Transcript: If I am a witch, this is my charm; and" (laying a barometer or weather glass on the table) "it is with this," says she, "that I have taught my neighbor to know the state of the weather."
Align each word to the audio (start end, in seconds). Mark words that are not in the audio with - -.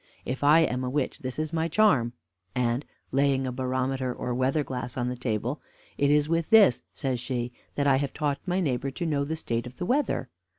If 0.25 0.43
I 0.43 0.61
am 0.61 0.83
a 0.83 0.89
witch, 0.89 1.19
this 1.19 1.37
is 1.37 1.53
my 1.53 1.67
charm; 1.67 2.13
and" 2.55 2.85
(laying 3.11 3.45
a 3.45 3.51
barometer 3.51 4.11
or 4.11 4.33
weather 4.33 4.63
glass 4.63 4.97
on 4.97 5.09
the 5.09 5.15
table) 5.15 5.61
"it 5.95 6.09
is 6.09 6.27
with 6.27 6.49
this," 6.49 6.81
says 6.91 7.19
she, 7.19 7.51
"that 7.75 7.85
I 7.85 7.97
have 7.97 8.11
taught 8.11 8.39
my 8.47 8.61
neighbor 8.61 8.89
to 8.89 9.05
know 9.05 9.23
the 9.25 9.35
state 9.35 9.67
of 9.67 9.77
the 9.77 9.85
weather." 9.85 10.31